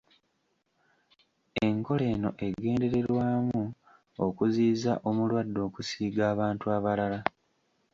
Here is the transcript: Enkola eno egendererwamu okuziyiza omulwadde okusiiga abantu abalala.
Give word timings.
Enkola 1.65 2.03
eno 2.13 2.29
egendererwamu 2.47 3.61
okuziyiza 4.25 4.93
omulwadde 5.07 5.59
okusiiga 5.67 6.21
abantu 6.33 6.65
abalala. 6.75 7.19